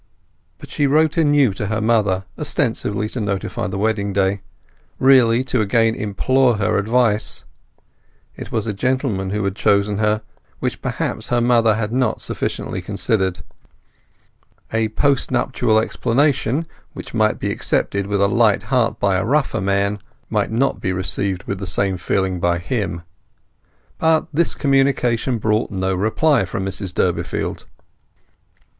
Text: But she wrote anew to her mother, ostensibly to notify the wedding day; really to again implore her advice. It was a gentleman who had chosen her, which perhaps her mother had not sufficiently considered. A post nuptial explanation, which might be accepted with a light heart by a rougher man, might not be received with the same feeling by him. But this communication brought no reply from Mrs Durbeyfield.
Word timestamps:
But 0.57 0.71
she 0.71 0.87
wrote 0.87 1.15
anew 1.15 1.53
to 1.53 1.67
her 1.67 1.79
mother, 1.79 2.25
ostensibly 2.35 3.07
to 3.09 3.21
notify 3.21 3.67
the 3.67 3.77
wedding 3.77 4.13
day; 4.13 4.41
really 4.97 5.43
to 5.43 5.61
again 5.61 5.93
implore 5.93 6.55
her 6.57 6.79
advice. 6.79 7.45
It 8.35 8.51
was 8.51 8.65
a 8.65 8.73
gentleman 8.73 9.29
who 9.29 9.43
had 9.43 9.55
chosen 9.55 9.99
her, 9.99 10.23
which 10.57 10.81
perhaps 10.81 11.27
her 11.29 11.39
mother 11.39 11.75
had 11.75 11.91
not 11.91 12.19
sufficiently 12.19 12.81
considered. 12.81 13.43
A 14.73 14.87
post 14.87 15.29
nuptial 15.29 15.77
explanation, 15.77 16.65
which 16.93 17.13
might 17.13 17.37
be 17.37 17.51
accepted 17.51 18.07
with 18.07 18.21
a 18.21 18.27
light 18.27 18.63
heart 18.73 18.99
by 18.99 19.17
a 19.17 19.23
rougher 19.23 19.61
man, 19.61 19.99
might 20.31 20.49
not 20.49 20.81
be 20.81 20.91
received 20.91 21.43
with 21.43 21.59
the 21.59 21.67
same 21.67 21.95
feeling 21.95 22.39
by 22.39 22.57
him. 22.57 23.03
But 23.99 24.25
this 24.33 24.55
communication 24.55 25.37
brought 25.37 25.69
no 25.69 25.93
reply 25.93 26.45
from 26.45 26.65
Mrs 26.65 26.91
Durbeyfield. 26.91 27.65